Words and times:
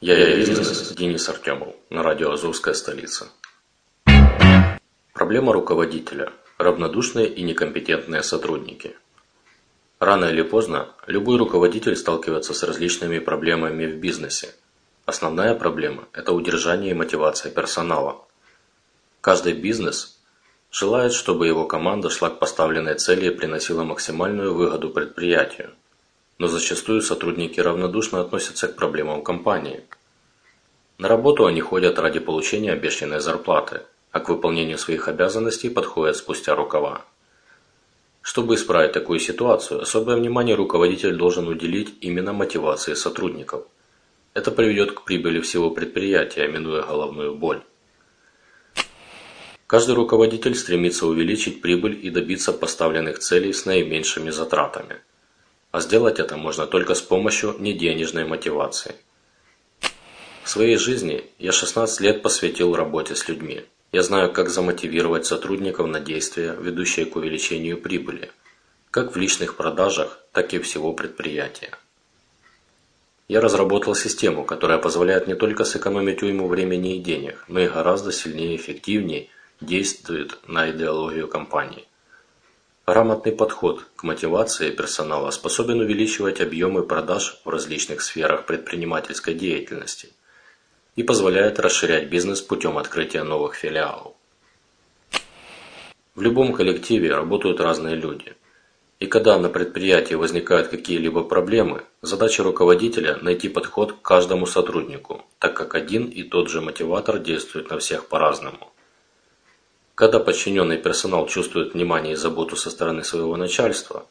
Я 0.00 0.18
я 0.18 0.36
бизнес 0.36 0.92
Денис 0.92 1.26
Артемов 1.26 1.74
на 1.88 2.02
радио 2.02 2.30
«Азовская 2.30 2.74
столица». 2.74 3.28
Проблема 5.14 5.54
руководителя– 5.54 6.34
равнодушные 6.58 7.28
и 7.28 7.42
некомпетентные 7.42 8.22
сотрудники. 8.22 8.94
Рано 9.98 10.26
или 10.26 10.42
поздно 10.42 10.90
любой 11.06 11.38
руководитель 11.38 11.96
сталкивается 11.96 12.52
с 12.52 12.62
различными 12.62 13.20
проблемами 13.20 13.86
в 13.86 13.96
бизнесе. 13.96 14.54
Основная 15.06 15.54
проблема– 15.54 16.06
это 16.12 16.32
удержание 16.32 16.90
и 16.90 16.94
мотивация 16.94 17.50
персонала. 17.50 18.22
Каждый 19.22 19.54
бизнес 19.54 20.20
желает, 20.70 21.14
чтобы 21.14 21.46
его 21.46 21.64
команда 21.64 22.10
шла 22.10 22.28
к 22.28 22.38
поставленной 22.38 22.96
цели 22.96 23.28
и 23.28 23.34
приносила 23.34 23.82
максимальную 23.82 24.52
выгоду 24.52 24.90
предприятию. 24.90 25.72
Но 26.38 26.48
зачастую 26.48 27.02
сотрудники 27.02 27.60
равнодушно 27.60 28.20
относятся 28.20 28.68
к 28.68 28.76
проблемам 28.76 29.22
компании. 29.22 29.84
На 30.98 31.08
работу 31.08 31.46
они 31.46 31.60
ходят 31.60 31.98
ради 31.98 32.20
получения 32.20 32.72
обещанной 32.72 33.20
зарплаты, 33.20 33.82
а 34.10 34.20
к 34.20 34.28
выполнению 34.28 34.78
своих 34.78 35.08
обязанностей 35.08 35.68
подходят 35.70 36.16
спустя 36.16 36.54
рукава. 36.54 37.04
Чтобы 38.22 38.56
исправить 38.56 38.92
такую 38.92 39.20
ситуацию, 39.20 39.80
особое 39.80 40.16
внимание 40.16 40.56
руководитель 40.56 41.14
должен 41.14 41.46
уделить 41.48 41.94
именно 42.00 42.32
мотивации 42.32 42.94
сотрудников. 42.94 43.64
Это 44.34 44.50
приведет 44.50 44.92
к 44.92 45.04
прибыли 45.04 45.40
всего 45.40 45.70
предприятия, 45.70 46.48
минуя 46.48 46.82
головную 46.82 47.34
боль. 47.34 47.62
Каждый 49.66 49.94
руководитель 49.94 50.54
стремится 50.54 51.06
увеличить 51.06 51.60
прибыль 51.60 51.98
и 52.02 52.10
добиться 52.10 52.52
поставленных 52.52 53.18
целей 53.18 53.52
с 53.52 53.64
наименьшими 53.64 54.30
затратами. 54.30 55.00
А 55.76 55.80
сделать 55.82 56.20
это 56.20 56.38
можно 56.38 56.66
только 56.66 56.94
с 56.94 57.02
помощью 57.02 57.54
неденежной 57.58 58.24
мотивации. 58.24 58.94
В 60.42 60.48
своей 60.48 60.78
жизни 60.78 61.26
я 61.38 61.52
16 61.52 62.00
лет 62.00 62.22
посвятил 62.22 62.74
работе 62.74 63.14
с 63.14 63.28
людьми. 63.28 63.62
Я 63.92 64.02
знаю, 64.02 64.32
как 64.32 64.48
замотивировать 64.48 65.26
сотрудников 65.26 65.86
на 65.86 66.00
действия, 66.00 66.56
ведущие 66.58 67.04
к 67.04 67.16
увеличению 67.16 67.76
прибыли, 67.76 68.30
как 68.90 69.12
в 69.12 69.18
личных 69.18 69.58
продажах, 69.58 70.18
так 70.32 70.54
и 70.54 70.60
всего 70.60 70.94
предприятия. 70.94 71.72
Я 73.28 73.42
разработал 73.42 73.94
систему, 73.94 74.46
которая 74.46 74.78
позволяет 74.78 75.26
не 75.26 75.34
только 75.34 75.64
сэкономить 75.64 76.22
уйму 76.22 76.48
времени 76.48 76.96
и 76.96 77.00
денег, 77.00 77.44
но 77.48 77.60
и 77.60 77.68
гораздо 77.68 78.12
сильнее 78.12 78.54
и 78.54 78.56
эффективнее 78.56 79.28
действует 79.60 80.38
на 80.48 80.70
идеологию 80.70 81.28
компании. 81.28 81.86
Грамотный 82.86 83.32
подход 83.32 83.84
к 83.96 84.04
мотивации 84.04 84.70
персонала 84.70 85.30
способен 85.30 85.80
увеличивать 85.80 86.40
объемы 86.40 86.82
продаж 86.82 87.40
в 87.44 87.48
различных 87.48 88.00
сферах 88.00 88.46
предпринимательской 88.46 89.34
деятельности– 89.34 90.10
и 90.96 91.02
позволяет 91.02 91.60
расширять 91.60 92.08
бизнес 92.08 92.40
путем 92.40 92.78
открытия 92.78 93.22
новых 93.22 93.54
филиалов. 93.54 94.14
В 96.14 96.22
любом 96.22 96.54
коллективе 96.54 97.14
работают 97.14 97.60
разные 97.60 97.94
люди. 97.94 98.34
И 98.98 99.06
когда 99.06 99.38
на 99.38 99.50
предприятии 99.50 100.14
возникают 100.14 100.68
какие-либо 100.68 101.22
проблемы, 101.22 101.84
задача 102.00 102.42
руководителя– 102.42 103.18
найти 103.22 103.50
подход 103.50 103.92
к 103.92 104.00
каждому 104.00 104.46
сотруднику, 104.46 105.22
так 105.38 105.54
как 105.54 105.74
один 105.74 106.06
и 106.06 106.22
тот 106.22 106.48
же 106.48 106.62
мотиватор 106.62 107.18
действует 107.18 107.68
на 107.68 107.78
всех 107.78 108.08
по-разному. 108.08 108.72
Когда 109.96 110.20
подчиненный 110.20 110.76
персонал 110.76 111.26
чувствует 111.26 111.72
внимание 111.72 112.12
и 112.12 112.16
заботу 112.16 112.54
со 112.54 112.68
стороны 112.68 113.02
своего 113.02 113.34
начальства, 113.38 114.06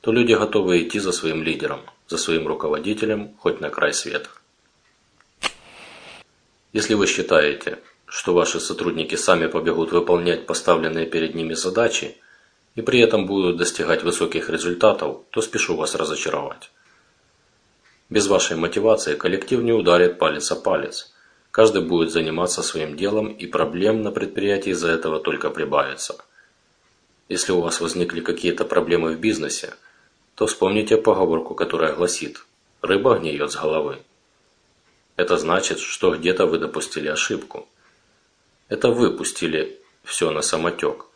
то 0.00 0.10
люди 0.10 0.32
готовы 0.32 0.82
идти 0.82 0.98
за 0.98 1.12
своим 1.12 1.42
лидером, 1.42 1.80
за 2.08 2.16
своим 2.16 2.48
руководителем 2.48 3.36
хоть 3.38 3.60
на 3.60 3.68
край 3.68 3.92
света. 3.92 4.30
Если 6.72 6.94
вы 6.94 7.06
считаете, 7.06 7.80
что 8.06 8.32
ваши 8.32 8.60
сотрудники 8.60 9.14
сами 9.14 9.46
побегут 9.46 9.92
выполнять 9.92 10.46
поставленные 10.46 11.04
перед 11.04 11.34
ними 11.34 11.52
задачи 11.52 12.16
и 12.74 12.80
при 12.80 13.00
этом 13.00 13.26
будут 13.26 13.58
достигать 13.58 14.04
высоких 14.04 14.48
результатов, 14.48 15.18
то 15.28 15.42
спешу 15.42 15.76
вас 15.76 15.94
разочаровать. 15.94 16.70
Без 18.08 18.26
вашей 18.26 18.56
мотивации 18.56 19.16
коллектив 19.16 19.60
не 19.60 19.72
ударит 19.72 20.18
палец 20.18 20.50
о 20.50 20.56
палец. 20.56 21.12
Каждый 21.56 21.80
будет 21.80 22.10
заниматься 22.10 22.62
своим 22.62 22.98
делом 22.98 23.28
и 23.28 23.46
проблем 23.46 24.02
на 24.02 24.10
предприятии 24.10 24.72
из-за 24.72 24.90
этого 24.90 25.18
только 25.18 25.48
прибавится. 25.48 26.18
Если 27.30 27.50
у 27.50 27.62
вас 27.62 27.80
возникли 27.80 28.20
какие-то 28.20 28.66
проблемы 28.66 29.12
в 29.12 29.18
бизнесе, 29.18 29.72
то 30.34 30.46
вспомните 30.46 30.98
поговорку, 30.98 31.54
которая 31.54 31.94
гласит 31.94 32.44
«рыба 32.82 33.18
гниет 33.18 33.50
с 33.50 33.56
головы». 33.56 34.02
Это 35.16 35.38
значит, 35.38 35.78
что 35.78 36.14
где-то 36.14 36.44
вы 36.44 36.58
допустили 36.58 37.08
ошибку. 37.08 37.66
Это 38.68 38.90
вы 38.90 39.16
пустили 39.16 39.80
все 40.04 40.30
на 40.32 40.42
самотек. 40.42 41.06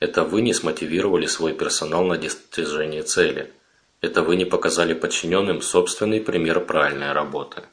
Это 0.00 0.24
вы 0.24 0.40
не 0.40 0.54
смотивировали 0.54 1.26
свой 1.26 1.52
персонал 1.52 2.04
на 2.04 2.16
достижение 2.16 3.02
цели. 3.02 3.52
Это 4.00 4.22
вы 4.22 4.36
не 4.36 4.46
показали 4.46 4.94
подчиненным 4.94 5.60
собственный 5.60 6.22
пример 6.22 6.64
правильной 6.64 7.12
работы. 7.12 7.64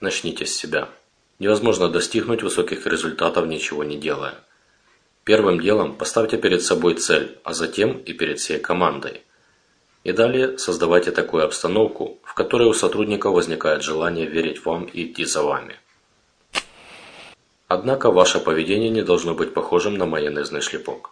Начните 0.00 0.46
с 0.46 0.56
себя. 0.56 0.88
Невозможно 1.38 1.90
достигнуть 1.90 2.42
высоких 2.42 2.86
результатов, 2.86 3.46
ничего 3.46 3.84
не 3.84 3.98
делая. 3.98 4.34
Первым 5.24 5.60
делом 5.60 5.94
поставьте 5.94 6.38
перед 6.38 6.62
собой 6.62 6.94
цель, 6.94 7.38
а 7.44 7.52
затем 7.52 7.98
и 7.98 8.14
перед 8.14 8.38
всей 8.38 8.58
командой. 8.58 9.22
И 10.02 10.12
далее 10.12 10.56
создавайте 10.56 11.10
такую 11.10 11.44
обстановку, 11.44 12.18
в 12.24 12.32
которой 12.32 12.66
у 12.66 12.72
сотрудников 12.72 13.34
возникает 13.34 13.82
желание 13.82 14.24
верить 14.24 14.64
вам 14.64 14.84
и 14.84 15.04
идти 15.04 15.26
за 15.26 15.42
вами. 15.42 15.76
Однако 17.68 18.10
ваше 18.10 18.40
поведение 18.40 18.88
не 18.88 19.02
должно 19.02 19.34
быть 19.34 19.52
похожим 19.52 19.98
на 19.98 20.06
майонезный 20.06 20.62
шлепок. 20.62 21.10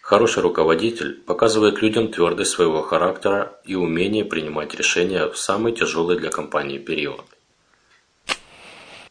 Хороший 0.00 0.42
руководитель 0.42 1.14
показывает 1.14 1.80
людям 1.80 2.08
твердость 2.10 2.50
своего 2.50 2.82
характера 2.82 3.60
и 3.64 3.76
умение 3.76 4.24
принимать 4.24 4.74
решения 4.74 5.28
в 5.28 5.38
самый 5.38 5.72
тяжелый 5.72 6.18
для 6.18 6.30
компании 6.30 6.78
период. 6.78 7.24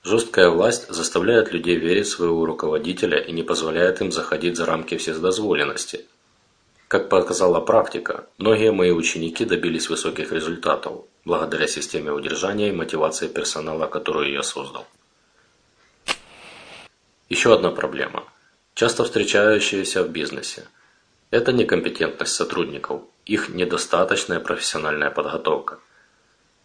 Жесткая 0.04 0.50
власть 0.50 0.90
заставляет 0.90 1.52
людей 1.52 1.76
верить 1.76 2.08
в 2.08 2.12
своего 2.12 2.46
руководителя 2.46 3.20
и 3.20 3.32
не 3.32 3.44
позволяет 3.44 4.02
им 4.02 4.12
заходить 4.12 4.58
за 4.58 4.66
рамки 4.66 4.98
вседозволенности– 4.98 6.06
как 6.92 7.08
показала 7.08 7.62
практика, 7.62 8.26
многие 8.38 8.74
мои 8.74 8.92
ученики 8.92 9.46
добились 9.46 9.88
высоких 9.88 10.34
результатов 10.34 11.06
благодаря 11.24 11.66
системе 11.66 12.12
удержания 12.12 12.68
и 12.68 12.74
мотивации 12.74 13.30
персонала, 13.30 13.88
которую 13.88 14.30
я 14.30 14.44
создал. 14.44 14.86
Еще 17.30 17.54
одна 17.54 17.72
проблема, 17.72 18.26
часто 18.74 19.06
встречающаяся 19.06 20.04
в 20.04 20.10
бизнесе. 20.10 20.68
Это 21.30 21.54
некомпетентность 21.54 22.36
сотрудников, 22.36 23.04
их 23.26 23.48
недостаточная 23.48 24.42
профессиональная 24.42 25.12
подготовка. 25.12 25.80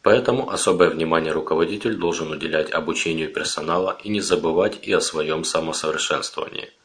Поэтому 0.07 0.51
особое 0.51 0.89
внимание 0.91 1.33
руководитель 1.33 1.97
должен 1.97 2.31
уделять 2.31 2.71
обучению 2.71 3.33
персонала 3.33 3.99
и 4.05 4.09
не 4.09 4.21
забывать 4.21 4.79
и 4.87 4.93
о 4.93 5.01
своем 5.01 5.43
самосовершенствовании– 5.43 6.71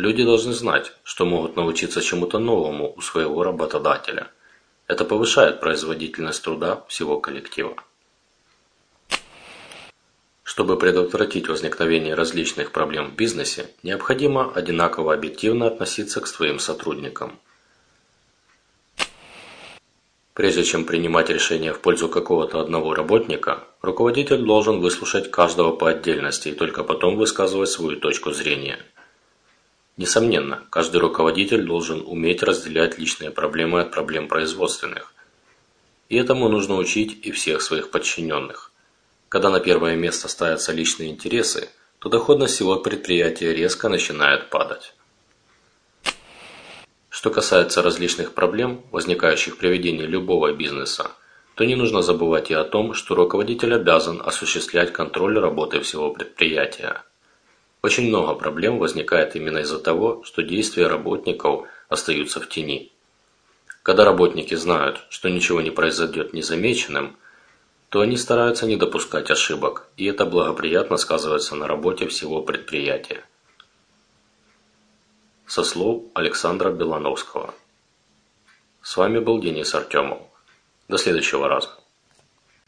Люди 0.00 0.24
должны 0.24 0.54
знать, 0.54 0.94
что 1.02 1.26
могут 1.26 1.56
научиться 1.56 2.00
чему-то 2.00 2.38
новому 2.38 2.94
у 2.96 3.02
своего 3.02 3.42
работодателя. 3.42 4.28
Это 4.86 5.04
повышает 5.04 5.60
производительность 5.60 6.42
труда 6.42 6.84
всего 6.88 7.20
коллектива. 7.20 7.76
Чтобы 10.42 10.78
предотвратить 10.78 11.48
возникновение 11.48 12.14
различных 12.14 12.72
проблем 12.72 13.10
в 13.10 13.14
бизнесе, 13.14 13.68
необходимо 13.82 14.50
одинаково 14.54 15.12
объективно 15.12 15.66
относиться 15.66 16.22
к 16.22 16.26
своим 16.26 16.58
сотрудникам. 16.58 17.38
Прежде 20.40 20.64
чем 20.64 20.86
принимать 20.86 21.28
решение 21.28 21.74
в 21.74 21.80
пользу 21.80 22.08
какого-то 22.08 22.60
одного 22.60 22.94
работника, 22.94 23.64
руководитель 23.82 24.38
должен 24.38 24.80
выслушать 24.80 25.30
каждого 25.30 25.72
по 25.76 25.90
отдельности 25.90 26.48
и 26.48 26.54
только 26.54 26.82
потом 26.82 27.18
высказывать 27.18 27.68
свою 27.68 28.00
точку 28.00 28.32
зрения– 28.32 28.78
Несомненно, 29.98 30.62
каждый 30.70 30.96
руководитель 30.96 31.62
должен 31.62 32.02
уметь 32.06 32.42
разделять 32.42 32.96
личные 32.96 33.30
проблемы 33.30 33.82
от 33.82 33.90
проблем 33.90 34.28
производственных. 34.28 35.12
И 36.08 36.16
этому 36.16 36.48
нужно 36.48 36.76
учить 36.76 37.26
и 37.26 37.32
всех 37.32 37.60
своих 37.60 37.90
подчиненных. 37.90 38.72
Когда 39.28 39.50
на 39.50 39.60
первое 39.60 39.96
место 39.96 40.28
ставятся 40.28 40.72
личные 40.72 41.10
интересы, 41.10 41.68
то 41.98 42.08
доходность 42.08 42.54
всего 42.54 42.76
предприятия 42.76 43.52
резко 43.52 43.90
начинает 43.90 44.48
падать. 44.48 44.94
Что 47.20 47.28
касается 47.28 47.82
различных 47.82 48.32
проблем, 48.32 48.80
возникающих 48.92 49.58
при 49.58 49.68
ведении 49.68 50.06
любого 50.06 50.54
бизнеса, 50.54 51.10
то 51.54 51.66
не 51.66 51.74
нужно 51.74 52.00
забывать 52.00 52.50
и 52.50 52.54
о 52.54 52.64
том, 52.64 52.94
что 52.94 53.14
руководитель 53.14 53.74
обязан 53.74 54.22
осуществлять 54.24 54.94
контроль 54.94 55.38
работы 55.38 55.80
всего 55.80 56.14
предприятия. 56.14 57.02
Очень 57.82 58.08
много 58.08 58.32
проблем 58.32 58.78
возникает 58.78 59.36
именно 59.36 59.58
из-за 59.58 59.78
того, 59.78 60.22
что 60.24 60.42
действия 60.42 60.86
работников 60.86 61.68
остаются 61.90 62.40
в 62.40 62.48
тени. 62.48 62.90
Когда 63.82 64.06
работники 64.06 64.54
знают, 64.54 65.04
что 65.10 65.28
ничего 65.28 65.60
не 65.60 65.70
произойдет 65.70 66.32
незамеченным, 66.32 67.18
то 67.90 68.00
они 68.00 68.16
стараются 68.16 68.64
не 68.64 68.76
допускать 68.76 69.30
ошибок, 69.30 69.88
и 69.98 70.06
это 70.06 70.24
благоприятно 70.24 70.96
сказывается 70.96 71.54
на 71.54 71.66
работе 71.66 72.08
всего 72.08 72.40
предприятия. 72.40 73.24
Со 75.50 75.64
слов 75.64 76.04
Александра 76.14 76.70
Белановского. 76.70 77.52
С 78.82 78.96
вами 78.96 79.18
был 79.18 79.40
Денис 79.40 79.74
Артемов. 79.74 80.20
До 80.86 80.96
следующего 80.96 81.48
раза. 81.48 81.70